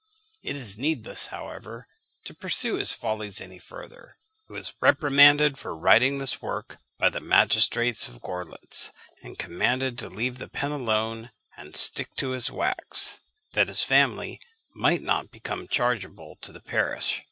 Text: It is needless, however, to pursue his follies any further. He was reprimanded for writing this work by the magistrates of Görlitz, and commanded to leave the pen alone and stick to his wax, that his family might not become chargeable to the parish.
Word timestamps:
It 0.41 0.55
is 0.55 0.79
needless, 0.79 1.27
however, 1.27 1.87
to 2.25 2.33
pursue 2.33 2.73
his 2.73 2.91
follies 2.91 3.39
any 3.39 3.59
further. 3.59 4.17
He 4.47 4.53
was 4.53 4.73
reprimanded 4.81 5.59
for 5.59 5.77
writing 5.77 6.17
this 6.17 6.41
work 6.41 6.79
by 6.97 7.09
the 7.09 7.19
magistrates 7.19 8.07
of 8.07 8.19
Görlitz, 8.19 8.89
and 9.21 9.37
commanded 9.37 9.99
to 9.99 10.09
leave 10.09 10.39
the 10.39 10.49
pen 10.49 10.71
alone 10.71 11.29
and 11.55 11.75
stick 11.75 12.15
to 12.15 12.29
his 12.31 12.49
wax, 12.49 13.19
that 13.53 13.67
his 13.67 13.83
family 13.83 14.41
might 14.73 15.03
not 15.03 15.29
become 15.29 15.67
chargeable 15.67 16.35
to 16.41 16.51
the 16.51 16.61
parish. 16.61 17.19